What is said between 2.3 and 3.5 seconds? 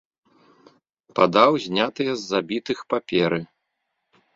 забітых паперы.